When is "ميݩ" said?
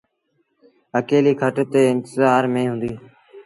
2.53-2.69